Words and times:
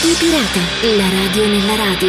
Radio 0.00 0.16
Pirata, 0.18 0.96
la 0.96 1.08
radio 1.10 1.46
nella 1.46 1.76
radio. 1.76 2.08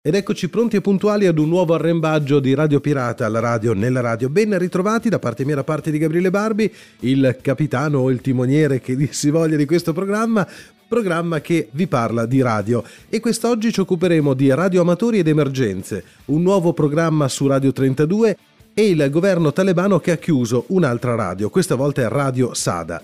Ed 0.00 0.14
eccoci 0.14 0.48
pronti 0.48 0.76
e 0.76 0.80
puntuali 0.80 1.26
ad 1.26 1.38
un 1.38 1.48
nuovo 1.48 1.74
arrembaggio 1.74 2.38
di 2.38 2.54
Radio 2.54 2.78
Pirata 2.78 3.26
alla 3.26 3.40
radio 3.40 3.72
nella 3.72 4.00
radio. 4.00 4.28
Ben 4.28 4.56
ritrovati 4.58 5.08
da 5.08 5.18
parte 5.18 5.44
mia 5.44 5.56
da 5.56 5.64
parte 5.64 5.90
di 5.90 5.98
Gabriele 5.98 6.30
Barbi, 6.30 6.72
il 7.00 7.38
capitano 7.42 7.98
o 7.98 8.10
il 8.12 8.20
timoniere 8.20 8.80
che 8.80 9.08
si 9.10 9.30
voglia 9.30 9.56
di 9.56 9.66
questo 9.66 9.92
programma 9.92 10.46
programma 10.86 11.40
che 11.40 11.68
vi 11.72 11.88
parla 11.88 12.26
di 12.26 12.42
radio 12.42 12.84
e 13.08 13.18
quest'oggi 13.18 13.72
ci 13.72 13.80
occuperemo 13.80 14.34
di 14.34 14.54
radioamatori 14.54 15.18
ed 15.18 15.26
emergenze, 15.26 16.04
un 16.26 16.42
nuovo 16.42 16.72
programma 16.74 17.26
su 17.26 17.48
Radio 17.48 17.72
32 17.72 18.36
e 18.72 18.88
il 18.88 19.08
governo 19.10 19.52
talebano 19.52 19.98
che 19.98 20.12
ha 20.12 20.16
chiuso 20.16 20.66
un'altra 20.68 21.16
radio, 21.16 21.50
questa 21.50 21.74
volta 21.74 22.02
è 22.02 22.08
Radio 22.08 22.54
Sada. 22.54 23.02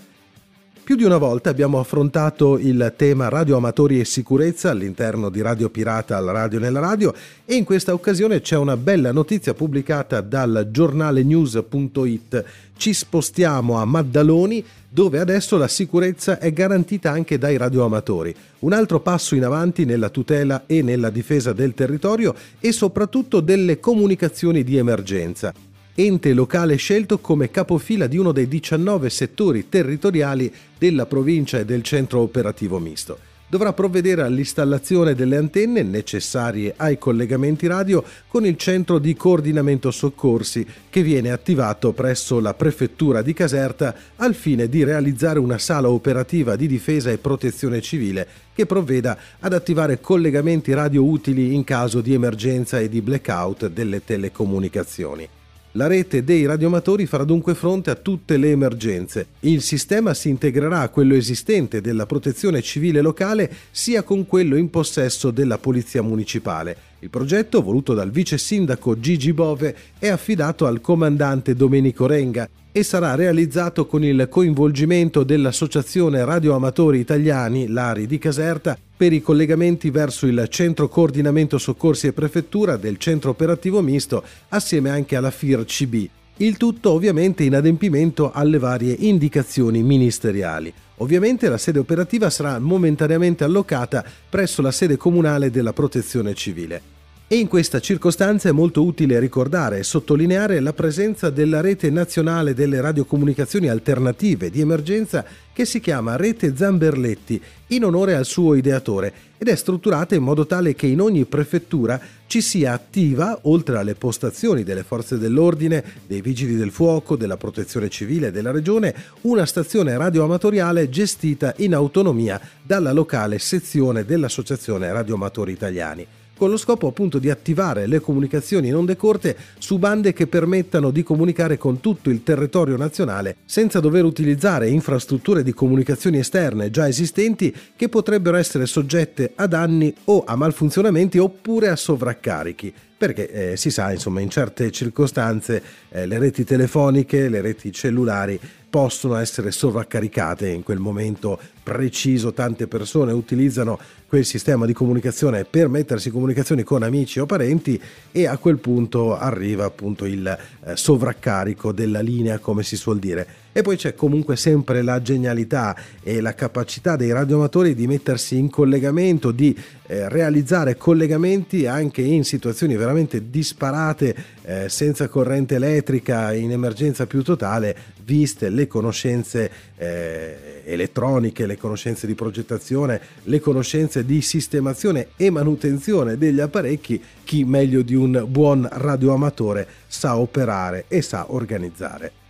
Più 0.85 0.95
di 0.95 1.03
una 1.03 1.17
volta 1.17 1.49
abbiamo 1.49 1.79
affrontato 1.79 2.59
il 2.59 2.93
tema 2.95 3.27
radioamatori 3.27 3.99
e 3.99 4.05
sicurezza 4.05 4.69
all'interno 4.69 5.31
di 5.31 5.41
Radio 5.41 5.71
Pirata 5.71 6.15
alla 6.15 6.31
radio 6.31 6.59
nella 6.59 6.79
radio 6.79 7.11
e 7.43 7.55
in 7.55 7.63
questa 7.63 7.91
occasione 7.91 8.39
c'è 8.39 8.55
una 8.55 8.77
bella 8.77 9.11
notizia 9.11 9.55
pubblicata 9.55 10.21
dal 10.21 10.67
giornale 10.69 11.23
news.it. 11.23 12.45
Ci 12.77 12.93
spostiamo 12.93 13.77
a 13.77 13.85
Maddaloni 13.85 14.63
dove 14.87 15.17
adesso 15.17 15.57
la 15.57 15.67
sicurezza 15.67 16.37
è 16.37 16.53
garantita 16.53 17.09
anche 17.09 17.39
dai 17.39 17.57
radioamatori. 17.57 18.35
Un 18.59 18.73
altro 18.73 18.99
passo 18.99 19.33
in 19.33 19.43
avanti 19.43 19.85
nella 19.85 20.09
tutela 20.09 20.65
e 20.67 20.83
nella 20.83 21.09
difesa 21.09 21.51
del 21.51 21.73
territorio 21.73 22.35
e 22.59 22.71
soprattutto 22.71 23.39
delle 23.39 23.79
comunicazioni 23.79 24.63
di 24.63 24.77
emergenza 24.77 25.51
ente 25.95 26.33
locale 26.33 26.75
scelto 26.75 27.19
come 27.19 27.49
capofila 27.49 28.07
di 28.07 28.17
uno 28.17 28.33
dei 28.33 28.49
19 28.49 29.09
settori 29.09 29.69
territoriali 29.69 30.53
della 30.77 31.05
provincia 31.05 31.57
e 31.57 31.65
del 31.65 31.83
centro 31.83 32.19
operativo 32.19 32.79
misto. 32.79 33.17
Dovrà 33.47 33.71
provvedere 33.73 34.23
all'installazione 34.23 35.13
delle 35.13 35.37
antenne 35.37 35.83
necessarie 35.83 36.73
ai 36.75 36.97
collegamenti 36.97 37.67
radio 37.67 38.03
con 38.27 38.45
il 38.45 38.57
centro 38.57 38.97
di 38.97 39.15
coordinamento 39.15 39.91
soccorsi 39.91 40.65
che 40.89 41.03
viene 41.03 41.31
attivato 41.31 41.93
presso 41.93 42.39
la 42.39 42.55
prefettura 42.55 43.21
di 43.21 43.33
Caserta 43.33 43.95
al 44.15 44.33
fine 44.33 44.67
di 44.67 44.83
realizzare 44.83 45.39
una 45.39 45.59
sala 45.59 45.89
operativa 45.89 46.55
di 46.55 46.67
difesa 46.67 47.11
e 47.11 47.19
protezione 47.19 47.81
civile 47.81 48.27
che 48.53 48.65
provveda 48.65 49.17
ad 49.39 49.53
attivare 49.53 50.01
collegamenti 50.01 50.73
radio 50.73 51.05
utili 51.05 51.53
in 51.53 51.63
caso 51.63 52.01
di 52.01 52.13
emergenza 52.13 52.79
e 52.79 52.89
di 52.89 53.01
blackout 53.01 53.67
delle 53.67 54.03
telecomunicazioni. 54.03 55.29
La 55.77 55.87
rete 55.87 56.23
dei 56.23 56.45
radioamatori 56.45 57.05
farà 57.05 57.25
dunque 57.25 57.53
fronte 57.53 57.89
a 57.89 57.95
tutte 57.95 58.37
le 58.37 58.51
emergenze. 58.51 59.27
Il 59.41 59.61
sistema 59.61 60.13
si 60.13 60.29
integrerà 60.29 60.79
a 60.79 60.87
quello 60.87 61.15
esistente 61.15 61.81
della 61.81 62.05
protezione 62.05 62.61
civile 62.61 63.01
locale 63.01 63.51
sia 63.71 64.01
con 64.03 64.25
quello 64.25 64.55
in 64.55 64.69
possesso 64.69 65.31
della 65.31 65.57
Polizia 65.57 66.01
Municipale. 66.01 66.77
Il 66.99 67.09
progetto, 67.09 67.61
voluto 67.61 67.93
dal 67.93 68.09
vice 68.09 68.37
sindaco 68.37 68.97
Gigi 69.01 69.33
Bove, 69.33 69.75
è 69.99 70.07
affidato 70.07 70.65
al 70.65 70.79
comandante 70.79 71.55
Domenico 71.55 72.05
Renga 72.05 72.47
e 72.71 72.81
sarà 72.81 73.15
realizzato 73.15 73.85
con 73.85 74.01
il 74.01 74.27
coinvolgimento 74.29 75.23
dell'Associazione 75.23 76.23
Radioamatori 76.23 76.99
Italiani, 76.99 77.67
l'ARI 77.67 78.07
di 78.07 78.17
Caserta, 78.17 78.77
per 78.95 79.11
i 79.13 79.21
collegamenti 79.21 79.89
verso 79.89 80.25
il 80.25 80.45
Centro 80.49 80.87
Coordinamento 80.87 81.57
Soccorsi 81.57 82.07
e 82.07 82.13
Prefettura 82.13 82.77
del 82.77 82.97
Centro 82.97 83.31
Operativo 83.31 83.81
Misto, 83.81 84.23
assieme 84.49 84.89
anche 84.89 85.15
alla 85.15 85.31
FIR-CB. 85.31 86.09
Il 86.37 86.57
tutto 86.57 86.91
ovviamente 86.91 87.43
in 87.43 87.55
adempimento 87.55 88.31
alle 88.31 88.57
varie 88.57 88.95
indicazioni 88.97 89.83
ministeriali. 89.83 90.73
Ovviamente 90.97 91.49
la 91.49 91.57
sede 91.57 91.79
operativa 91.79 92.29
sarà 92.29 92.57
momentaneamente 92.59 93.43
allocata 93.43 94.03
presso 94.29 94.61
la 94.61 94.71
sede 94.71 94.97
comunale 94.97 95.49
della 95.49 95.73
Protezione 95.73 96.33
Civile. 96.33 96.94
E 97.27 97.37
in 97.37 97.47
questa 97.47 97.79
circostanza 97.79 98.49
è 98.49 98.51
molto 98.51 98.83
utile 98.83 99.17
ricordare 99.17 99.79
e 99.79 99.83
sottolineare 99.83 100.59
la 100.59 100.73
presenza 100.73 101.31
della 101.31 101.59
rete 101.59 101.89
nazionale 101.89 102.53
delle 102.53 102.79
radiocomunicazioni 102.79 103.67
alternative 103.67 104.51
di 104.51 104.61
emergenza 104.61 105.25
che 105.51 105.65
si 105.65 105.79
chiama 105.79 106.17
Rete 106.17 106.55
Zamberletti 106.55 107.41
in 107.69 107.83
onore 107.83 108.13
al 108.13 108.25
suo 108.25 108.53
ideatore 108.53 109.11
ed 109.39 109.47
è 109.47 109.55
strutturata 109.55 110.13
in 110.13 110.21
modo 110.21 110.45
tale 110.45 110.75
che 110.75 110.85
in 110.85 111.01
ogni 111.01 111.25
prefettura 111.25 111.99
ci 112.27 112.41
sia 112.41 112.73
attiva, 112.73 113.39
oltre 113.43 113.79
alle 113.79 113.95
postazioni 113.95 114.61
delle 114.63 114.83
forze 114.83 115.17
dell'ordine, 115.17 115.83
dei 116.05 116.21
vigili 116.21 116.55
del 116.55 116.69
fuoco, 116.69 117.15
della 117.15 117.37
protezione 117.37 117.89
civile 117.89 118.29
della 118.29 118.51
regione, 118.51 118.93
una 119.21 119.47
stazione 119.47 119.97
radioamatoriale 119.97 120.89
gestita 120.89 121.55
in 121.57 121.73
autonomia 121.73 122.39
dalla 122.61 122.91
locale 122.91 123.39
sezione 123.39 124.05
dell'Associazione 124.05 124.91
Radioamatori 124.91 125.51
Italiani 125.51 126.05
con 126.37 126.49
lo 126.49 126.57
scopo 126.57 126.87
appunto 126.87 127.19
di 127.19 127.29
attivare 127.29 127.87
le 127.87 127.99
comunicazioni 127.99 128.67
in 128.67 128.75
onde 128.75 128.95
corte 128.95 129.35
su 129.57 129.77
bande 129.77 130.13
che 130.13 130.27
permettano 130.27 130.91
di 130.91 131.03
comunicare 131.03 131.57
con 131.57 131.79
tutto 131.79 132.09
il 132.09 132.23
territorio 132.23 132.77
nazionale 132.77 133.37
senza 133.45 133.79
dover 133.79 134.03
utilizzare 134.03 134.69
infrastrutture 134.69 135.43
di 135.43 135.53
comunicazioni 135.53 136.17
esterne 136.17 136.69
già 136.69 136.87
esistenti 136.87 137.55
che 137.75 137.89
potrebbero 137.89 138.37
essere 138.37 138.65
soggette 138.65 139.31
a 139.35 139.47
danni 139.47 139.93
o 140.05 140.23
a 140.25 140.35
malfunzionamenti 140.35 141.17
oppure 141.17 141.69
a 141.69 141.75
sovraccarichi 141.75 142.73
perché 142.97 143.51
eh, 143.51 143.57
si 143.57 143.71
sa 143.71 143.91
insomma 143.91 144.21
in 144.21 144.29
certe 144.29 144.71
circostanze 144.71 145.61
eh, 145.89 146.05
le 146.05 146.17
reti 146.17 146.43
telefoniche, 146.43 147.27
le 147.27 147.41
reti 147.41 147.71
cellulari 147.71 148.39
possono 148.69 149.15
essere 149.15 149.51
sovraccaricate 149.51 150.49
in 150.49 150.63
quel 150.63 150.79
momento 150.79 151.39
preciso, 151.63 152.33
tante 152.33 152.67
persone 152.67 153.13
utilizzano 153.13 153.79
quel 154.07 154.25
sistema 154.25 154.65
di 154.65 154.73
comunicazione 154.73 155.45
per 155.45 155.69
mettersi 155.69 156.07
in 156.07 156.13
comunicazione 156.13 156.63
con 156.63 156.83
amici 156.83 157.19
o 157.19 157.25
parenti 157.25 157.81
e 158.11 158.27
a 158.27 158.37
quel 158.37 158.57
punto 158.59 159.17
arriva 159.17 159.65
appunto 159.65 160.05
il 160.05 160.27
eh, 160.27 160.75
sovraccarico 160.75 161.71
della 161.71 162.01
linea 162.01 162.39
come 162.39 162.63
si 162.63 162.75
suol 162.75 162.99
dire. 162.99 163.43
E 163.57 163.61
poi 163.61 163.77
c'è 163.77 163.95
comunque 163.95 164.35
sempre 164.35 164.81
la 164.81 165.01
genialità 165.01 165.77
e 166.03 166.19
la 166.19 166.35
capacità 166.35 166.97
dei 166.97 167.13
radioamatori 167.13 167.73
di 167.73 167.87
mettersi 167.87 168.35
in 168.37 168.49
collegamento, 168.49 169.31
di 169.31 169.57
eh, 169.87 170.09
realizzare 170.09 170.75
collegamenti 170.75 171.65
anche 171.65 172.01
in 172.01 172.25
situazioni 172.25 172.75
veramente 172.75 173.29
disparate, 173.29 174.13
eh, 174.41 174.67
senza 174.67 175.07
corrente 175.07 175.55
elettrica, 175.55 176.33
in 176.33 176.51
emergenza 176.51 177.07
più 177.07 177.23
totale, 177.23 177.77
viste 178.03 178.49
le 178.49 178.67
conoscenze 178.67 179.49
eh, 179.77 180.61
elettroniche, 180.65 181.45
le 181.45 181.55
conoscenze 181.55 182.07
di 182.07 182.13
progettazione, 182.13 182.99
le 183.23 183.39
conoscenze 183.39 184.03
di 184.03 184.21
sistemazione 184.21 185.11
e 185.15 185.29
manutenzione 185.29 186.17
degli 186.17 186.41
apparecchi, 186.41 187.01
chi 187.23 187.45
meglio 187.45 187.83
di 187.83 187.95
un 187.95 188.25
buon 188.27 188.67
radioamatore 188.69 189.65
sa 189.87 190.17
operare 190.17 190.83
e 190.89 191.01
sa 191.01 191.27
organizzare. 191.29 192.24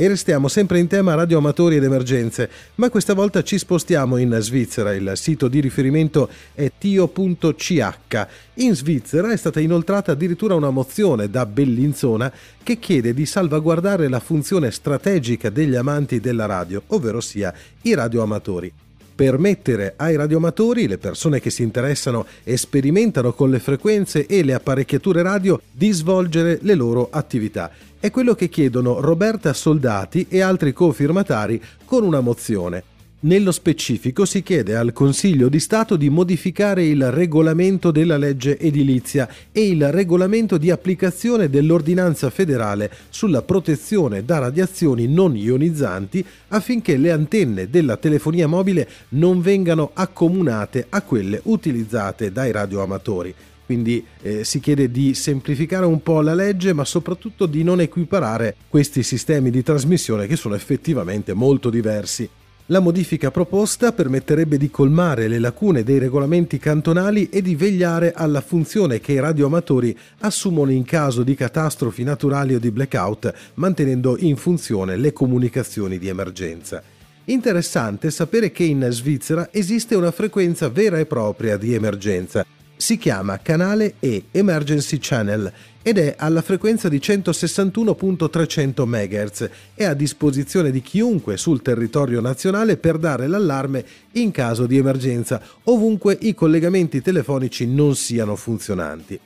E 0.00 0.06
restiamo 0.06 0.46
sempre 0.46 0.78
in 0.78 0.86
tema 0.86 1.16
radioamatori 1.16 1.74
ed 1.74 1.82
emergenze, 1.82 2.48
ma 2.76 2.88
questa 2.88 3.14
volta 3.14 3.42
ci 3.42 3.58
spostiamo 3.58 4.16
in 4.16 4.38
Svizzera. 4.38 4.94
Il 4.94 5.10
sito 5.16 5.48
di 5.48 5.58
riferimento 5.58 6.28
è 6.54 6.70
tio.ch. 6.78 8.26
In 8.54 8.76
Svizzera 8.76 9.32
è 9.32 9.36
stata 9.36 9.58
inoltrata 9.58 10.12
addirittura 10.12 10.54
una 10.54 10.70
mozione 10.70 11.28
da 11.28 11.44
Bellinzona 11.46 12.32
che 12.62 12.78
chiede 12.78 13.12
di 13.12 13.26
salvaguardare 13.26 14.08
la 14.08 14.20
funzione 14.20 14.70
strategica 14.70 15.50
degli 15.50 15.74
amanti 15.74 16.20
della 16.20 16.46
radio, 16.46 16.80
ovvero 16.86 17.20
sia 17.20 17.52
i 17.82 17.92
radioamatori 17.92 18.72
permettere 19.18 19.94
ai 19.96 20.14
radioamatori, 20.14 20.86
le 20.86 20.96
persone 20.96 21.40
che 21.40 21.50
si 21.50 21.64
interessano 21.64 22.24
e 22.44 22.56
sperimentano 22.56 23.32
con 23.32 23.50
le 23.50 23.58
frequenze 23.58 24.26
e 24.26 24.44
le 24.44 24.54
apparecchiature 24.54 25.22
radio, 25.22 25.60
di 25.72 25.90
svolgere 25.90 26.60
le 26.62 26.74
loro 26.76 27.08
attività. 27.10 27.68
È 27.98 28.12
quello 28.12 28.36
che 28.36 28.48
chiedono 28.48 29.00
Roberta 29.00 29.52
Soldati 29.52 30.26
e 30.28 30.40
altri 30.40 30.72
cofirmatari 30.72 31.60
con 31.84 32.04
una 32.04 32.20
mozione. 32.20 32.97
Nello 33.20 33.50
specifico 33.50 34.24
si 34.24 34.44
chiede 34.44 34.76
al 34.76 34.92
Consiglio 34.92 35.48
di 35.48 35.58
Stato 35.58 35.96
di 35.96 36.08
modificare 36.08 36.84
il 36.84 37.10
regolamento 37.10 37.90
della 37.90 38.16
legge 38.16 38.56
edilizia 38.56 39.28
e 39.50 39.66
il 39.66 39.90
regolamento 39.90 40.56
di 40.56 40.70
applicazione 40.70 41.50
dell'ordinanza 41.50 42.30
federale 42.30 42.88
sulla 43.08 43.42
protezione 43.42 44.24
da 44.24 44.38
radiazioni 44.38 45.08
non 45.08 45.34
ionizzanti 45.36 46.24
affinché 46.50 46.96
le 46.96 47.10
antenne 47.10 47.68
della 47.68 47.96
telefonia 47.96 48.46
mobile 48.46 48.88
non 49.10 49.40
vengano 49.40 49.90
accomunate 49.94 50.86
a 50.88 51.02
quelle 51.02 51.40
utilizzate 51.46 52.30
dai 52.30 52.52
radioamatori. 52.52 53.34
Quindi 53.66 54.06
eh, 54.22 54.44
si 54.44 54.60
chiede 54.60 54.92
di 54.92 55.12
semplificare 55.14 55.86
un 55.86 56.04
po' 56.04 56.20
la 56.20 56.34
legge, 56.34 56.72
ma 56.72 56.84
soprattutto 56.84 57.46
di 57.46 57.64
non 57.64 57.80
equiparare 57.80 58.54
questi 58.68 59.02
sistemi 59.02 59.50
di 59.50 59.64
trasmissione 59.64 60.28
che 60.28 60.36
sono 60.36 60.54
effettivamente 60.54 61.32
molto 61.32 61.68
diversi. 61.68 62.30
La 62.70 62.80
modifica 62.80 63.30
proposta 63.30 63.92
permetterebbe 63.92 64.58
di 64.58 64.70
colmare 64.70 65.26
le 65.26 65.38
lacune 65.38 65.82
dei 65.82 65.98
regolamenti 65.98 66.58
cantonali 66.58 67.30
e 67.30 67.40
di 67.40 67.56
vegliare 67.56 68.12
alla 68.12 68.42
funzione 68.42 69.00
che 69.00 69.12
i 69.12 69.20
radioamatori 69.20 69.96
assumono 70.18 70.70
in 70.70 70.84
caso 70.84 71.22
di 71.22 71.34
catastrofi 71.34 72.02
naturali 72.02 72.54
o 72.54 72.58
di 72.58 72.70
blackout, 72.70 73.32
mantenendo 73.54 74.18
in 74.18 74.36
funzione 74.36 74.96
le 74.96 75.14
comunicazioni 75.14 75.96
di 75.96 76.08
emergenza. 76.08 76.82
Interessante 77.24 78.10
sapere 78.10 78.52
che 78.52 78.64
in 78.64 78.86
Svizzera 78.90 79.48
esiste 79.50 79.94
una 79.94 80.10
frequenza 80.10 80.68
vera 80.68 80.98
e 80.98 81.06
propria 81.06 81.56
di 81.56 81.72
emergenza. 81.72 82.44
Si 82.80 82.96
chiama 82.96 83.40
canale 83.40 83.94
E 83.98 84.26
Emergency 84.30 84.98
Channel 85.00 85.52
ed 85.82 85.98
è 85.98 86.14
alla 86.16 86.42
frequenza 86.42 86.88
di 86.88 86.98
161.300 86.98 88.84
MHz. 88.84 89.50
È 89.74 89.82
a 89.82 89.94
disposizione 89.94 90.70
di 90.70 90.80
chiunque 90.80 91.36
sul 91.36 91.60
territorio 91.60 92.20
nazionale 92.20 92.76
per 92.76 92.98
dare 92.98 93.26
l'allarme 93.26 93.84
in 94.12 94.30
caso 94.30 94.66
di 94.66 94.76
emergenza, 94.76 95.42
ovunque 95.64 96.16
i 96.20 96.34
collegamenti 96.34 97.02
telefonici 97.02 97.66
non 97.66 97.96
siano 97.96 98.36
funzionanti. 98.36 99.18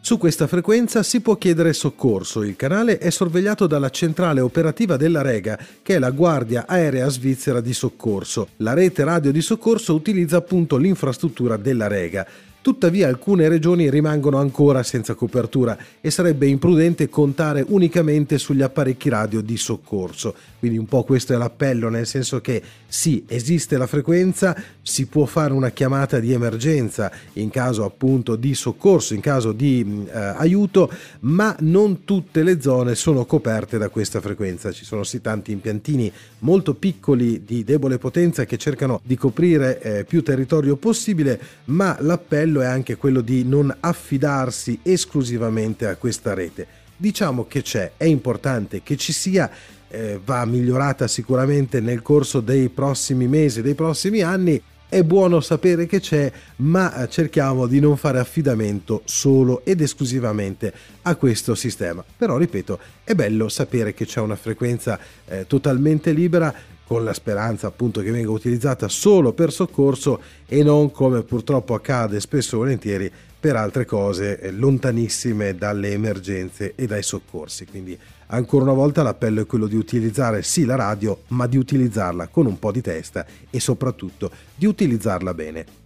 Su 0.00 0.18
questa 0.18 0.46
frequenza 0.46 1.02
si 1.02 1.20
può 1.20 1.36
chiedere 1.36 1.72
soccorso. 1.72 2.42
Il 2.44 2.54
canale 2.54 2.98
è 2.98 3.10
sorvegliato 3.10 3.66
dalla 3.66 3.90
centrale 3.90 4.40
operativa 4.40 4.96
della 4.96 5.20
Rega, 5.20 5.58
che 5.82 5.96
è 5.96 5.98
la 5.98 6.10
Guardia 6.10 6.64
Aerea 6.66 7.08
Svizzera 7.08 7.60
di 7.60 7.72
Soccorso. 7.72 8.50
La 8.58 8.72
rete 8.72 9.02
radio 9.02 9.32
di 9.32 9.40
soccorso 9.40 9.94
utilizza 9.94 10.36
appunto 10.36 10.76
l'infrastruttura 10.76 11.56
della 11.56 11.88
Rega. 11.88 12.24
Tuttavia 12.66 13.06
alcune 13.06 13.48
regioni 13.48 13.88
rimangono 13.88 14.38
ancora 14.38 14.82
senza 14.82 15.14
copertura 15.14 15.78
e 16.00 16.10
sarebbe 16.10 16.48
imprudente 16.48 17.08
contare 17.08 17.64
unicamente 17.64 18.38
sugli 18.38 18.62
apparecchi 18.62 19.08
radio 19.08 19.40
di 19.40 19.56
soccorso. 19.56 20.34
Quindi 20.58 20.76
un 20.76 20.86
po' 20.86 21.04
questo 21.04 21.32
è 21.32 21.36
l'appello, 21.36 21.88
nel 21.88 22.08
senso 22.08 22.40
che 22.40 22.60
sì, 22.88 23.24
esiste 23.28 23.76
la 23.76 23.86
frequenza, 23.86 24.60
si 24.82 25.06
può 25.06 25.26
fare 25.26 25.52
una 25.52 25.70
chiamata 25.70 26.18
di 26.18 26.32
emergenza 26.32 27.12
in 27.34 27.50
caso 27.50 27.84
appunto 27.84 28.34
di 28.34 28.52
soccorso, 28.54 29.14
in 29.14 29.20
caso 29.20 29.52
di 29.52 30.04
eh, 30.08 30.18
aiuto, 30.18 30.90
ma 31.20 31.54
non 31.60 32.02
tutte 32.02 32.42
le 32.42 32.60
zone 32.60 32.96
sono 32.96 33.26
coperte 33.26 33.78
da 33.78 33.90
questa 33.90 34.20
frequenza. 34.20 34.72
Ci 34.72 34.84
sono 34.84 35.04
sì 35.04 35.20
tanti 35.20 35.52
impiantini 35.52 36.10
molto 36.40 36.74
piccoli 36.74 37.44
di 37.44 37.62
debole 37.62 37.98
potenza 37.98 38.44
che 38.44 38.56
cercano 38.56 39.00
di 39.04 39.16
coprire 39.16 39.80
eh, 39.80 40.04
più 40.04 40.24
territorio 40.24 40.74
possibile, 40.74 41.40
ma 41.66 41.96
l'appello 42.00 42.55
quello 42.56 42.60
è 42.62 42.66
anche 42.66 42.96
quello 42.96 43.20
di 43.20 43.44
non 43.44 43.74
affidarsi 43.80 44.78
esclusivamente 44.82 45.86
a 45.86 45.96
questa 45.96 46.32
rete. 46.32 46.66
Diciamo 46.96 47.46
che 47.46 47.60
c'è, 47.60 47.92
è 47.98 48.04
importante 48.04 48.82
che 48.82 48.96
ci 48.96 49.12
sia, 49.12 49.50
eh, 49.88 50.18
va 50.24 50.44
migliorata 50.46 51.06
sicuramente 51.06 51.80
nel 51.80 52.00
corso 52.00 52.40
dei 52.40 52.70
prossimi 52.70 53.26
mesi, 53.26 53.60
dei 53.60 53.74
prossimi 53.74 54.22
anni. 54.22 54.60
È 54.88 55.02
buono 55.02 55.40
sapere 55.40 55.84
che 55.86 56.00
c'è, 56.00 56.32
ma 56.56 57.02
eh, 57.02 57.08
cerchiamo 57.10 57.66
di 57.66 57.80
non 57.80 57.96
fare 57.96 58.20
affidamento 58.20 59.02
solo 59.04 59.62
ed 59.64 59.80
esclusivamente 59.80 60.72
a 61.02 61.16
questo 61.16 61.54
sistema. 61.54 62.04
Però, 62.16 62.38
ripeto, 62.38 62.78
è 63.04 63.14
bello 63.14 63.48
sapere 63.48 63.92
che 63.92 64.06
c'è 64.06 64.20
una 64.20 64.36
frequenza 64.36 64.98
eh, 65.26 65.46
totalmente 65.46 66.12
libera 66.12 66.54
con 66.86 67.02
la 67.04 67.12
speranza 67.12 67.66
appunto 67.66 68.00
che 68.00 68.10
venga 68.10 68.30
utilizzata 68.30 68.88
solo 68.88 69.32
per 69.32 69.52
soccorso 69.52 70.20
e 70.46 70.62
non 70.62 70.90
come 70.90 71.22
purtroppo 71.22 71.74
accade 71.74 72.20
spesso 72.20 72.54
e 72.54 72.58
volentieri 72.58 73.12
per 73.38 73.56
altre 73.56 73.84
cose 73.84 74.40
eh, 74.40 74.50
lontanissime 74.50 75.54
dalle 75.54 75.92
emergenze 75.92 76.74
e 76.74 76.86
dai 76.86 77.02
soccorsi. 77.02 77.66
Quindi 77.66 77.98
ancora 78.26 78.64
una 78.64 78.72
volta 78.72 79.02
l'appello 79.02 79.42
è 79.42 79.46
quello 79.46 79.66
di 79.66 79.76
utilizzare 79.76 80.42
sì 80.42 80.64
la 80.64 80.76
radio, 80.76 81.22
ma 81.28 81.46
di 81.46 81.56
utilizzarla 81.56 82.28
con 82.28 82.46
un 82.46 82.58
po' 82.58 82.72
di 82.72 82.80
testa 82.80 83.26
e 83.50 83.60
soprattutto 83.60 84.30
di 84.54 84.66
utilizzarla 84.66 85.34
bene. 85.34 85.85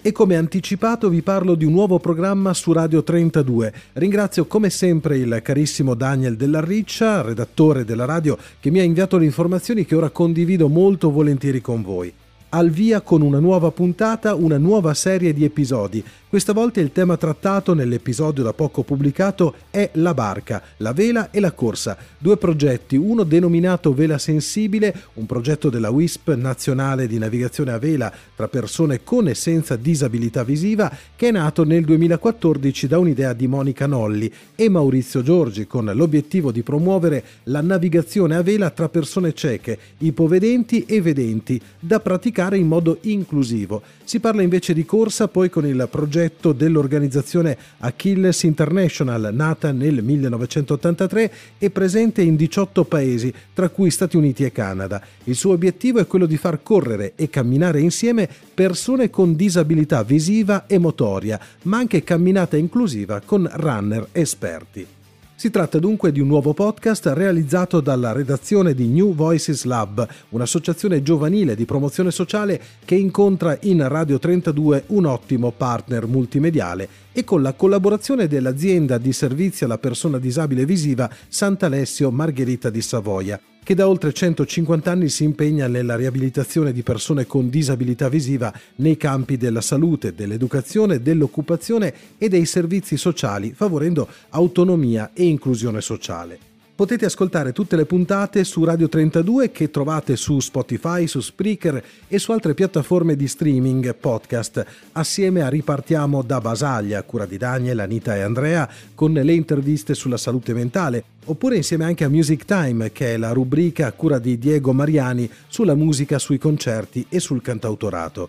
E 0.00 0.12
come 0.12 0.36
anticipato 0.36 1.08
vi 1.08 1.22
parlo 1.22 1.56
di 1.56 1.64
un 1.64 1.72
nuovo 1.72 1.98
programma 1.98 2.54
su 2.54 2.72
Radio 2.72 3.02
32. 3.02 3.72
Ringrazio 3.94 4.46
come 4.46 4.70
sempre 4.70 5.18
il 5.18 5.40
carissimo 5.42 5.94
Daniel 5.94 6.36
Della 6.36 6.60
Riccia, 6.60 7.20
redattore 7.20 7.84
della 7.84 8.04
radio, 8.04 8.38
che 8.60 8.70
mi 8.70 8.78
ha 8.78 8.84
inviato 8.84 9.18
le 9.18 9.24
informazioni 9.24 9.84
che 9.84 9.96
ora 9.96 10.10
condivido 10.10 10.68
molto 10.68 11.10
volentieri 11.10 11.60
con 11.60 11.82
voi 11.82 12.12
al 12.50 12.70
via 12.70 13.00
con 13.00 13.20
una 13.20 13.38
nuova 13.38 13.70
puntata, 13.70 14.34
una 14.34 14.58
nuova 14.58 14.94
serie 14.94 15.32
di 15.32 15.44
episodi. 15.44 16.02
Questa 16.28 16.52
volta 16.52 16.80
il 16.80 16.92
tema 16.92 17.16
trattato 17.16 17.72
nell'episodio 17.72 18.42
da 18.42 18.52
poco 18.52 18.82
pubblicato 18.82 19.54
è 19.70 19.88
la 19.94 20.12
barca, 20.12 20.62
la 20.78 20.92
vela 20.92 21.30
e 21.30 21.40
la 21.40 21.52
corsa, 21.52 21.96
due 22.18 22.36
progetti, 22.36 22.96
uno 22.96 23.24
denominato 23.24 23.94
Vela 23.94 24.18
Sensibile, 24.18 24.94
un 25.14 25.24
progetto 25.24 25.70
della 25.70 25.88
WISP 25.88 26.34
nazionale 26.34 27.06
di 27.06 27.16
navigazione 27.16 27.72
a 27.72 27.78
vela 27.78 28.12
tra 28.36 28.46
persone 28.46 29.02
con 29.02 29.28
e 29.28 29.34
senza 29.34 29.76
disabilità 29.76 30.44
visiva, 30.44 30.94
che 31.16 31.28
è 31.28 31.30
nato 31.30 31.64
nel 31.64 31.84
2014 31.84 32.86
da 32.86 32.98
un'idea 32.98 33.32
di 33.32 33.46
Monica 33.46 33.86
Nolli 33.86 34.30
e 34.54 34.68
Maurizio 34.68 35.22
Giorgi 35.22 35.66
con 35.66 35.90
l'obiettivo 35.94 36.52
di 36.52 36.62
promuovere 36.62 37.24
la 37.44 37.62
navigazione 37.62 38.36
a 38.36 38.42
vela 38.42 38.68
tra 38.68 38.90
persone 38.90 39.32
cieche, 39.32 39.78
ipovedenti 39.98 40.84
e 40.84 41.00
vedenti, 41.00 41.58
da 41.78 42.00
praticare 42.00 42.37
praticare 42.38 42.56
in 42.56 42.68
modo 42.68 42.98
inclusivo. 43.02 43.82
Si 44.04 44.20
parla 44.20 44.42
invece 44.42 44.72
di 44.72 44.84
corsa 44.84 45.26
poi 45.26 45.50
con 45.50 45.66
il 45.66 45.88
progetto 45.90 46.52
dell'organizzazione 46.52 47.58
Achilles 47.78 48.44
International, 48.44 49.30
nata 49.32 49.72
nel 49.72 50.02
1983 50.02 51.32
e 51.58 51.70
presente 51.70 52.22
in 52.22 52.36
18 52.36 52.84
paesi, 52.84 53.34
tra 53.52 53.68
cui 53.68 53.90
Stati 53.90 54.16
Uniti 54.16 54.44
e 54.44 54.52
Canada. 54.52 55.02
Il 55.24 55.34
suo 55.34 55.52
obiettivo 55.52 55.98
è 55.98 56.06
quello 56.06 56.26
di 56.26 56.36
far 56.36 56.62
correre 56.62 57.14
e 57.16 57.28
camminare 57.28 57.80
insieme 57.80 58.28
persone 58.54 59.10
con 59.10 59.34
disabilità 59.34 60.04
visiva 60.04 60.66
e 60.66 60.78
motoria, 60.78 61.40
ma 61.62 61.78
anche 61.78 62.04
camminata 62.04 62.56
inclusiva 62.56 63.20
con 63.24 63.50
runner 63.52 64.08
esperti. 64.12 64.97
Si 65.38 65.50
tratta 65.50 65.78
dunque 65.78 66.10
di 66.10 66.18
un 66.18 66.26
nuovo 66.26 66.52
podcast 66.52 67.12
realizzato 67.14 67.80
dalla 67.80 68.10
redazione 68.10 68.74
di 68.74 68.88
New 68.88 69.14
Voices 69.14 69.62
Lab, 69.66 70.04
un'associazione 70.30 71.00
giovanile 71.00 71.54
di 71.54 71.64
promozione 71.64 72.10
sociale 72.10 72.60
che 72.84 72.96
incontra 72.96 73.56
in 73.60 73.86
Radio 73.86 74.18
32 74.18 74.82
un 74.86 75.04
ottimo 75.04 75.52
partner 75.52 76.08
multimediale 76.08 76.88
e 77.12 77.22
con 77.22 77.40
la 77.40 77.52
collaborazione 77.52 78.26
dell'azienda 78.26 78.98
di 78.98 79.12
servizi 79.12 79.62
alla 79.62 79.78
persona 79.78 80.18
disabile 80.18 80.64
visiva 80.64 81.08
Sant'Alessio 81.28 82.10
Margherita 82.10 82.68
di 82.68 82.82
Savoia 82.82 83.40
che 83.62 83.74
da 83.74 83.88
oltre 83.88 84.12
150 84.12 84.90
anni 84.90 85.08
si 85.08 85.24
impegna 85.24 85.66
nella 85.68 85.96
riabilitazione 85.96 86.72
di 86.72 86.82
persone 86.82 87.26
con 87.26 87.50
disabilità 87.50 88.08
visiva 88.08 88.52
nei 88.76 88.96
campi 88.96 89.36
della 89.36 89.60
salute, 89.60 90.14
dell'educazione, 90.14 91.02
dell'occupazione 91.02 91.94
e 92.16 92.28
dei 92.28 92.46
servizi 92.46 92.96
sociali, 92.96 93.52
favorendo 93.54 94.08
autonomia 94.30 95.10
e 95.12 95.24
inclusione 95.24 95.80
sociale. 95.80 96.47
Potete 96.78 97.06
ascoltare 97.06 97.50
tutte 97.50 97.74
le 97.74 97.86
puntate 97.86 98.44
su 98.44 98.62
Radio 98.62 98.88
32 98.88 99.50
che 99.50 99.68
trovate 99.68 100.14
su 100.14 100.38
Spotify, 100.38 101.08
su 101.08 101.18
Spreaker 101.18 101.82
e 102.06 102.20
su 102.20 102.30
altre 102.30 102.54
piattaforme 102.54 103.16
di 103.16 103.26
streaming 103.26 103.96
podcast, 103.96 104.64
assieme 104.92 105.42
a 105.42 105.48
Ripartiamo 105.48 106.22
da 106.22 106.40
Basaglia, 106.40 107.02
cura 107.02 107.26
di 107.26 107.36
Daniel, 107.36 107.80
Anita 107.80 108.14
e 108.14 108.20
Andrea, 108.20 108.70
con 108.94 109.12
le 109.12 109.32
interviste 109.32 109.94
sulla 109.94 110.16
salute 110.16 110.54
mentale, 110.54 111.02
oppure 111.24 111.56
insieme 111.56 111.84
anche 111.84 112.04
a 112.04 112.08
Music 112.08 112.44
Time, 112.44 112.92
che 112.92 113.14
è 113.14 113.16
la 113.16 113.32
rubrica 113.32 113.88
a 113.88 113.92
cura 113.92 114.20
di 114.20 114.38
Diego 114.38 114.72
Mariani 114.72 115.28
sulla 115.48 115.74
musica, 115.74 116.20
sui 116.20 116.38
concerti 116.38 117.06
e 117.08 117.18
sul 117.18 117.42
cantautorato. 117.42 118.28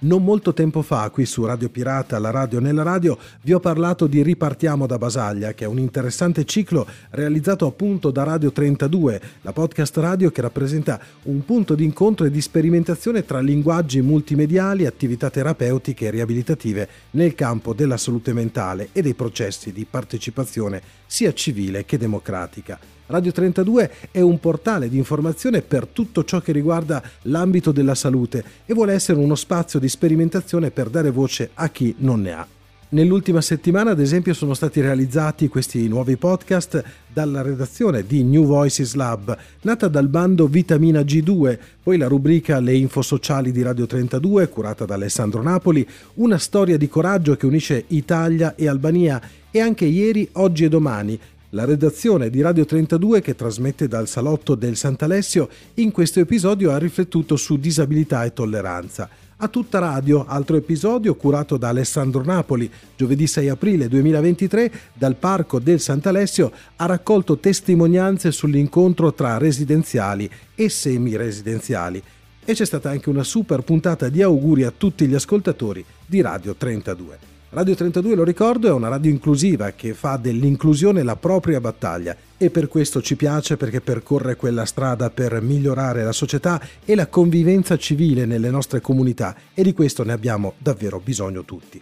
Non 0.00 0.22
molto 0.22 0.54
tempo 0.54 0.82
fa, 0.82 1.10
qui 1.10 1.26
su 1.26 1.44
Radio 1.44 1.68
Pirata, 1.70 2.20
la 2.20 2.30
radio 2.30 2.60
nella 2.60 2.84
radio, 2.84 3.18
vi 3.42 3.52
ho 3.52 3.58
parlato 3.58 4.06
di 4.06 4.22
Ripartiamo 4.22 4.86
da 4.86 4.96
Basaglia, 4.96 5.54
che 5.54 5.64
è 5.64 5.66
un 5.66 5.80
interessante 5.80 6.44
ciclo 6.44 6.86
realizzato 7.10 7.66
appunto 7.66 8.12
da 8.12 8.22
Radio 8.22 8.52
32, 8.52 9.20
la 9.42 9.52
podcast 9.52 9.96
radio 9.96 10.30
che 10.30 10.40
rappresenta 10.40 11.00
un 11.24 11.44
punto 11.44 11.74
di 11.74 11.82
incontro 11.82 12.26
e 12.26 12.30
di 12.30 12.40
sperimentazione 12.40 13.24
tra 13.24 13.40
linguaggi 13.40 14.00
multimediali, 14.00 14.86
attività 14.86 15.30
terapeutiche 15.30 16.06
e 16.06 16.10
riabilitative 16.10 16.88
nel 17.10 17.34
campo 17.34 17.74
della 17.74 17.96
salute 17.96 18.32
mentale 18.32 18.90
e 18.92 19.02
dei 19.02 19.14
processi 19.14 19.72
di 19.72 19.84
partecipazione 19.84 20.80
sia 21.06 21.34
civile 21.34 21.84
che 21.84 21.98
democratica. 21.98 22.97
Radio 23.08 23.32
32 23.32 23.90
è 24.10 24.20
un 24.20 24.38
portale 24.38 24.90
di 24.90 24.98
informazione 24.98 25.62
per 25.62 25.86
tutto 25.86 26.24
ciò 26.24 26.40
che 26.40 26.52
riguarda 26.52 27.02
l'ambito 27.22 27.72
della 27.72 27.94
salute 27.94 28.44
e 28.66 28.74
vuole 28.74 28.92
essere 28.92 29.18
uno 29.18 29.34
spazio 29.34 29.78
di 29.78 29.88
sperimentazione 29.88 30.70
per 30.70 30.90
dare 30.90 31.10
voce 31.10 31.50
a 31.54 31.70
chi 31.70 31.94
non 32.00 32.20
ne 32.20 32.32
ha. 32.32 32.46
Nell'ultima 32.90 33.40
settimana, 33.40 33.92
ad 33.92 34.00
esempio, 34.00 34.34
sono 34.34 34.52
stati 34.52 34.82
realizzati 34.82 35.48
questi 35.48 35.88
nuovi 35.88 36.16
podcast 36.16 36.82
dalla 37.10 37.40
redazione 37.40 38.06
di 38.06 38.22
New 38.22 38.44
Voices 38.44 38.94
Lab, 38.94 39.36
nata 39.62 39.88
dal 39.88 40.08
bando 40.08 40.46
Vitamina 40.46 41.00
G2, 41.00 41.58
poi 41.82 41.96
la 41.96 42.08
rubrica 42.08 42.60
Le 42.60 42.74
info 42.74 43.00
sociali 43.00 43.52
di 43.52 43.62
Radio 43.62 43.86
32, 43.86 44.48
curata 44.48 44.84
da 44.84 44.94
Alessandro 44.94 45.42
Napoli, 45.42 45.86
una 46.14 46.38
storia 46.38 46.76
di 46.76 46.88
coraggio 46.88 47.36
che 47.36 47.46
unisce 47.46 47.84
Italia 47.88 48.54
e 48.54 48.68
Albania 48.68 49.20
e 49.50 49.60
anche 49.60 49.84
ieri, 49.86 50.28
oggi 50.32 50.64
e 50.64 50.68
domani, 50.70 51.18
la 51.50 51.64
redazione 51.64 52.28
di 52.28 52.42
Radio 52.42 52.66
32 52.66 53.22
che 53.22 53.34
trasmette 53.34 53.88
dal 53.88 54.06
salotto 54.06 54.54
del 54.54 54.76
Sant'Alessio 54.76 55.48
in 55.74 55.92
questo 55.92 56.20
episodio 56.20 56.72
ha 56.72 56.78
riflettuto 56.78 57.36
su 57.36 57.56
disabilità 57.56 58.24
e 58.24 58.34
tolleranza. 58.34 59.08
A 59.40 59.48
tutta 59.48 59.78
radio, 59.78 60.26
altro 60.26 60.56
episodio 60.56 61.14
curato 61.14 61.56
da 61.56 61.68
Alessandro 61.68 62.22
Napoli, 62.22 62.70
giovedì 62.96 63.26
6 63.26 63.48
aprile 63.48 63.88
2023, 63.88 64.72
dal 64.92 65.14
Parco 65.14 65.58
del 65.58 65.80
Sant'Alessio, 65.80 66.52
ha 66.76 66.86
raccolto 66.86 67.38
testimonianze 67.38 68.32
sull'incontro 68.32 69.14
tra 69.14 69.38
residenziali 69.38 70.28
e 70.54 70.68
semi-residenziali 70.68 72.02
e 72.44 72.52
c'è 72.52 72.64
stata 72.64 72.90
anche 72.90 73.08
una 73.08 73.24
super 73.24 73.62
puntata 73.62 74.08
di 74.08 74.22
auguri 74.22 74.64
a 74.64 74.72
tutti 74.76 75.06
gli 75.06 75.14
ascoltatori 75.14 75.84
di 76.04 76.20
Radio 76.20 76.54
32. 76.54 77.37
Radio 77.50 77.74
32, 77.74 78.14
lo 78.14 78.24
ricordo, 78.24 78.68
è 78.68 78.72
una 78.72 78.88
radio 78.88 79.10
inclusiva 79.10 79.70
che 79.70 79.94
fa 79.94 80.18
dell'inclusione 80.18 81.02
la 81.02 81.16
propria 81.16 81.62
battaglia 81.62 82.14
e 82.36 82.50
per 82.50 82.68
questo 82.68 83.00
ci 83.00 83.16
piace 83.16 83.56
perché 83.56 83.80
percorre 83.80 84.36
quella 84.36 84.66
strada 84.66 85.08
per 85.08 85.40
migliorare 85.40 86.04
la 86.04 86.12
società 86.12 86.60
e 86.84 86.94
la 86.94 87.06
convivenza 87.06 87.78
civile 87.78 88.26
nelle 88.26 88.50
nostre 88.50 88.82
comunità 88.82 89.34
e 89.54 89.62
di 89.62 89.72
questo 89.72 90.04
ne 90.04 90.12
abbiamo 90.12 90.56
davvero 90.58 91.00
bisogno 91.02 91.42
tutti. 91.44 91.80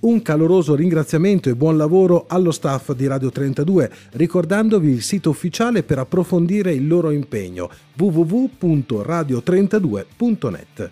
Un 0.00 0.22
caloroso 0.22 0.76
ringraziamento 0.76 1.48
e 1.48 1.56
buon 1.56 1.76
lavoro 1.76 2.26
allo 2.28 2.52
staff 2.52 2.92
di 2.92 3.08
Radio 3.08 3.30
32, 3.30 3.90
ricordandovi 4.12 4.88
il 4.88 5.02
sito 5.02 5.30
ufficiale 5.30 5.82
per 5.82 5.98
approfondire 5.98 6.72
il 6.72 6.86
loro 6.86 7.10
impegno 7.10 7.68
www.radio32.net. 7.96 10.90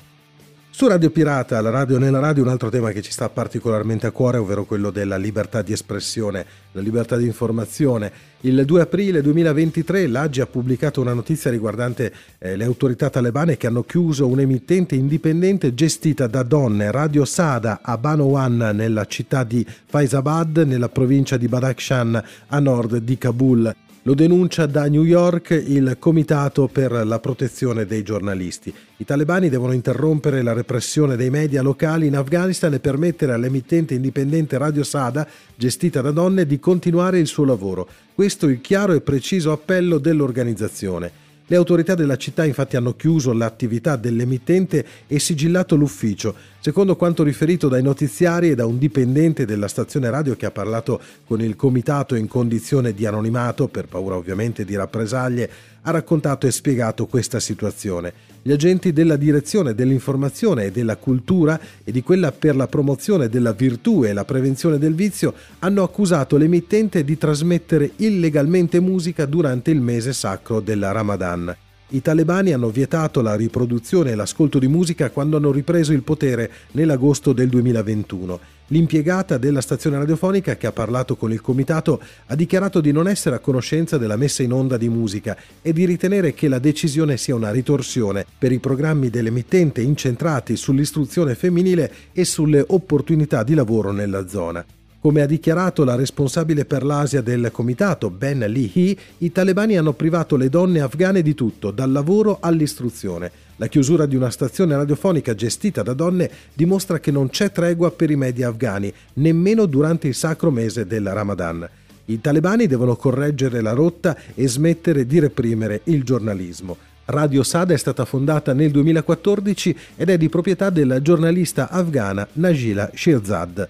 Su 0.76 0.88
Radio 0.88 1.08
Pirata, 1.08 1.58
la 1.62 1.70
radio 1.70 1.96
nella 1.96 2.18
radio, 2.18 2.42
un 2.42 2.50
altro 2.50 2.68
tema 2.68 2.90
che 2.90 3.00
ci 3.00 3.10
sta 3.10 3.30
particolarmente 3.30 4.06
a 4.06 4.10
cuore, 4.10 4.36
ovvero 4.36 4.66
quello 4.66 4.90
della 4.90 5.16
libertà 5.16 5.62
di 5.62 5.72
espressione, 5.72 6.44
la 6.72 6.82
libertà 6.82 7.16
di 7.16 7.24
informazione. 7.24 8.12
Il 8.40 8.62
2 8.62 8.82
aprile 8.82 9.22
2023 9.22 10.06
l'AGI 10.06 10.42
ha 10.42 10.46
pubblicato 10.46 11.00
una 11.00 11.14
notizia 11.14 11.50
riguardante 11.50 12.12
eh, 12.36 12.56
le 12.56 12.64
autorità 12.64 13.08
talebane 13.08 13.56
che 13.56 13.66
hanno 13.68 13.84
chiuso 13.84 14.26
un'emittente 14.26 14.94
indipendente 14.94 15.72
gestita 15.72 16.26
da 16.26 16.42
donne, 16.42 16.90
Radio 16.90 17.24
Sada 17.24 17.80
a 17.80 17.96
Banowan 17.96 18.72
nella 18.74 19.06
città 19.06 19.44
di 19.44 19.64
Faizabad, 19.86 20.58
nella 20.58 20.90
provincia 20.90 21.38
di 21.38 21.48
Badakhshan 21.48 22.22
a 22.48 22.58
nord 22.58 22.98
di 22.98 23.16
Kabul. 23.16 23.74
Lo 24.06 24.14
denuncia 24.14 24.66
da 24.66 24.86
New 24.86 25.02
York 25.02 25.50
il 25.50 25.96
Comitato 25.98 26.68
per 26.68 26.92
la 26.92 27.18
protezione 27.18 27.86
dei 27.86 28.04
giornalisti. 28.04 28.72
I 28.98 29.04
talebani 29.04 29.48
devono 29.48 29.72
interrompere 29.72 30.42
la 30.42 30.52
repressione 30.52 31.16
dei 31.16 31.28
media 31.28 31.60
locali 31.60 32.06
in 32.06 32.14
Afghanistan 32.14 32.72
e 32.72 32.78
permettere 32.78 33.32
all'emittente 33.32 33.94
indipendente 33.94 34.58
Radio 34.58 34.84
Sada, 34.84 35.26
gestita 35.56 36.02
da 36.02 36.12
donne, 36.12 36.46
di 36.46 36.60
continuare 36.60 37.18
il 37.18 37.26
suo 37.26 37.44
lavoro. 37.44 37.88
Questo 38.14 38.46
è 38.46 38.52
il 38.52 38.60
chiaro 38.60 38.92
e 38.92 39.00
preciso 39.00 39.50
appello 39.50 39.98
dell'organizzazione. 39.98 41.25
Le 41.48 41.54
autorità 41.54 41.94
della 41.94 42.16
città 42.16 42.44
infatti 42.44 42.74
hanno 42.74 42.96
chiuso 42.96 43.32
l'attività 43.32 43.94
dell'emittente 43.94 44.84
e 45.06 45.20
sigillato 45.20 45.76
l'ufficio, 45.76 46.34
secondo 46.58 46.96
quanto 46.96 47.22
riferito 47.22 47.68
dai 47.68 47.84
notiziari 47.84 48.50
e 48.50 48.56
da 48.56 48.66
un 48.66 48.78
dipendente 48.78 49.44
della 49.44 49.68
stazione 49.68 50.10
radio 50.10 50.34
che 50.34 50.46
ha 50.46 50.50
parlato 50.50 51.00
con 51.24 51.40
il 51.40 51.54
comitato 51.54 52.16
in 52.16 52.26
condizione 52.26 52.92
di 52.92 53.06
anonimato, 53.06 53.68
per 53.68 53.86
paura 53.86 54.16
ovviamente 54.16 54.64
di 54.64 54.74
rappresaglie, 54.74 55.48
ha 55.86 55.90
raccontato 55.92 56.46
e 56.46 56.50
spiegato 56.50 57.06
questa 57.06 57.38
situazione. 57.38 58.12
Gli 58.42 58.50
agenti 58.50 58.92
della 58.92 59.16
direzione 59.16 59.74
dell'informazione 59.74 60.66
e 60.66 60.70
della 60.70 60.96
cultura 60.96 61.58
e 61.82 61.92
di 61.92 62.02
quella 62.02 62.32
per 62.32 62.56
la 62.56 62.66
promozione 62.66 63.28
della 63.28 63.52
virtù 63.52 64.04
e 64.04 64.12
la 64.12 64.24
prevenzione 64.24 64.78
del 64.78 64.94
vizio 64.94 65.32
hanno 65.60 65.82
accusato 65.82 66.36
l'emittente 66.36 67.04
di 67.04 67.16
trasmettere 67.16 67.92
illegalmente 67.96 68.80
musica 68.80 69.26
durante 69.26 69.70
il 69.70 69.80
mese 69.80 70.12
sacro 70.12 70.60
della 70.60 70.92
Ramadan. 70.92 71.56
I 71.88 72.02
talebani 72.02 72.52
hanno 72.52 72.70
vietato 72.70 73.22
la 73.22 73.36
riproduzione 73.36 74.10
e 74.10 74.16
l'ascolto 74.16 74.58
di 74.58 74.66
musica 74.66 75.10
quando 75.10 75.36
hanno 75.36 75.52
ripreso 75.52 75.92
il 75.92 76.02
potere 76.02 76.50
nell'agosto 76.72 77.32
del 77.32 77.48
2021. 77.48 78.40
L'impiegata 78.68 79.38
della 79.38 79.60
stazione 79.60 79.96
radiofonica 79.96 80.56
che 80.56 80.66
ha 80.66 80.72
parlato 80.72 81.14
con 81.14 81.30
il 81.30 81.40
comitato 81.40 82.02
ha 82.26 82.34
dichiarato 82.34 82.80
di 82.80 82.90
non 82.90 83.06
essere 83.06 83.36
a 83.36 83.38
conoscenza 83.38 83.98
della 83.98 84.16
messa 84.16 84.42
in 84.42 84.52
onda 84.52 84.76
di 84.76 84.88
musica 84.88 85.36
e 85.62 85.72
di 85.72 85.84
ritenere 85.84 86.34
che 86.34 86.48
la 86.48 86.58
decisione 86.58 87.16
sia 87.16 87.36
una 87.36 87.52
ritorsione 87.52 88.26
per 88.36 88.50
i 88.50 88.58
programmi 88.58 89.08
dell'emittente 89.08 89.80
incentrati 89.80 90.56
sull'istruzione 90.56 91.36
femminile 91.36 91.92
e 92.12 92.24
sulle 92.24 92.64
opportunità 92.66 93.44
di 93.44 93.54
lavoro 93.54 93.92
nella 93.92 94.26
zona. 94.26 94.64
Come 95.06 95.22
ha 95.22 95.26
dichiarato 95.26 95.84
la 95.84 95.94
responsabile 95.94 96.64
per 96.64 96.82
l'Asia 96.82 97.20
del 97.20 97.50
comitato, 97.52 98.10
Ben 98.10 98.40
Lee-hee, 98.40 98.96
i 99.18 99.30
talebani 99.30 99.76
hanno 99.76 99.92
privato 99.92 100.34
le 100.34 100.48
donne 100.48 100.80
afghane 100.80 101.22
di 101.22 101.32
tutto, 101.32 101.70
dal 101.70 101.92
lavoro 101.92 102.38
all'istruzione. 102.40 103.30
La 103.54 103.68
chiusura 103.68 104.04
di 104.06 104.16
una 104.16 104.30
stazione 104.30 104.74
radiofonica 104.74 105.32
gestita 105.36 105.84
da 105.84 105.92
donne 105.92 106.28
dimostra 106.52 106.98
che 106.98 107.12
non 107.12 107.28
c'è 107.28 107.52
tregua 107.52 107.92
per 107.92 108.10
i 108.10 108.16
media 108.16 108.48
afghani, 108.48 108.92
nemmeno 109.12 109.66
durante 109.66 110.08
il 110.08 110.14
sacro 110.16 110.50
mese 110.50 110.88
del 110.88 111.08
Ramadan. 111.08 111.68
I 112.06 112.20
talebani 112.20 112.66
devono 112.66 112.96
correggere 112.96 113.60
la 113.60 113.74
rotta 113.74 114.16
e 114.34 114.48
smettere 114.48 115.06
di 115.06 115.20
reprimere 115.20 115.82
il 115.84 116.02
giornalismo. 116.02 116.76
Radio 117.04 117.44
Sada 117.44 117.72
è 117.72 117.78
stata 117.78 118.04
fondata 118.04 118.52
nel 118.52 118.72
2014 118.72 119.76
ed 119.94 120.10
è 120.10 120.16
di 120.18 120.28
proprietà 120.28 120.68
della 120.70 121.00
giornalista 121.00 121.70
afghana 121.70 122.26
Najila 122.32 122.90
Shirzad. 122.92 123.68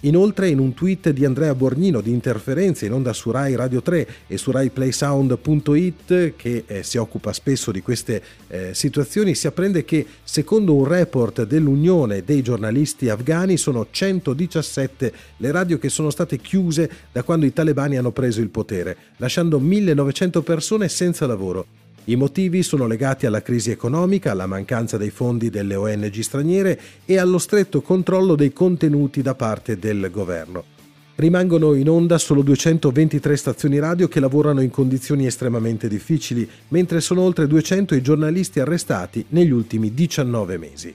Inoltre 0.00 0.50
in 0.50 0.58
un 0.58 0.74
tweet 0.74 1.08
di 1.10 1.24
Andrea 1.24 1.54
Borgnino 1.54 2.02
di 2.02 2.10
interferenze 2.10 2.84
in 2.84 2.92
onda 2.92 3.14
su 3.14 3.30
Rai 3.30 3.56
Radio 3.56 3.80
3 3.80 4.06
e 4.26 4.36
su 4.36 4.50
RaiPlaySound.it 4.50 6.34
che 6.36 6.64
eh, 6.66 6.82
si 6.82 6.98
occupa 6.98 7.32
spesso 7.32 7.72
di 7.72 7.80
queste 7.80 8.22
eh, 8.48 8.74
situazioni 8.74 9.34
si 9.34 9.46
apprende 9.46 9.86
che 9.86 10.06
secondo 10.22 10.74
un 10.74 10.84
report 10.86 11.44
dell'Unione 11.44 12.22
dei 12.24 12.42
giornalisti 12.42 13.08
afghani 13.08 13.56
sono 13.56 13.86
117 13.90 15.12
le 15.38 15.50
radio 15.50 15.78
che 15.78 15.88
sono 15.88 16.10
state 16.10 16.38
chiuse 16.38 16.90
da 17.10 17.22
quando 17.22 17.46
i 17.46 17.54
talebani 17.54 17.96
hanno 17.96 18.12
preso 18.12 18.42
il 18.42 18.50
potere, 18.50 18.96
lasciando 19.16 19.58
1900 19.58 20.42
persone 20.42 20.88
senza 20.88 21.26
lavoro. 21.26 21.85
I 22.08 22.14
motivi 22.14 22.62
sono 22.62 22.86
legati 22.86 23.26
alla 23.26 23.42
crisi 23.42 23.72
economica, 23.72 24.30
alla 24.30 24.46
mancanza 24.46 24.96
dei 24.96 25.10
fondi 25.10 25.50
delle 25.50 25.74
ONG 25.74 26.20
straniere 26.20 26.80
e 27.04 27.18
allo 27.18 27.38
stretto 27.38 27.82
controllo 27.82 28.36
dei 28.36 28.52
contenuti 28.52 29.22
da 29.22 29.34
parte 29.34 29.76
del 29.76 30.08
governo. 30.12 30.62
Rimangono 31.16 31.74
in 31.74 31.88
onda 31.88 32.18
solo 32.18 32.42
223 32.42 33.36
stazioni 33.36 33.80
radio 33.80 34.06
che 34.06 34.20
lavorano 34.20 34.60
in 34.60 34.70
condizioni 34.70 35.26
estremamente 35.26 35.88
difficili, 35.88 36.48
mentre 36.68 37.00
sono 37.00 37.22
oltre 37.22 37.48
200 37.48 37.96
i 37.96 38.02
giornalisti 38.02 38.60
arrestati 38.60 39.24
negli 39.30 39.50
ultimi 39.50 39.92
19 39.92 40.58
mesi. 40.58 40.94